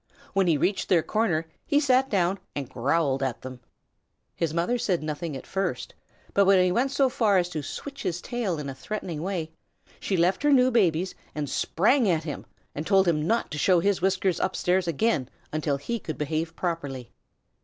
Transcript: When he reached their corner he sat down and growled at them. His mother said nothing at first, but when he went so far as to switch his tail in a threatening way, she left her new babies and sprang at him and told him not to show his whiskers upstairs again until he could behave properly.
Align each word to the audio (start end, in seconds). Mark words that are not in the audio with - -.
When 0.33 0.47
he 0.47 0.57
reached 0.57 0.89
their 0.89 1.03
corner 1.03 1.45
he 1.63 1.79
sat 1.79 2.09
down 2.09 2.39
and 2.55 2.67
growled 2.67 3.21
at 3.21 3.43
them. 3.43 3.59
His 4.35 4.51
mother 4.51 4.79
said 4.79 5.03
nothing 5.03 5.37
at 5.37 5.45
first, 5.45 5.93
but 6.33 6.45
when 6.47 6.57
he 6.65 6.71
went 6.71 6.89
so 6.89 7.07
far 7.07 7.37
as 7.37 7.49
to 7.49 7.61
switch 7.61 8.01
his 8.01 8.19
tail 8.19 8.57
in 8.57 8.67
a 8.67 8.73
threatening 8.73 9.21
way, 9.21 9.51
she 9.99 10.17
left 10.17 10.41
her 10.41 10.51
new 10.51 10.71
babies 10.71 11.13
and 11.35 11.47
sprang 11.47 12.09
at 12.09 12.23
him 12.23 12.47
and 12.73 12.87
told 12.87 13.07
him 13.07 13.27
not 13.27 13.51
to 13.51 13.59
show 13.59 13.79
his 13.79 14.01
whiskers 14.01 14.39
upstairs 14.39 14.87
again 14.87 15.29
until 15.53 15.77
he 15.77 15.99
could 15.99 16.17
behave 16.17 16.55
properly. 16.55 17.11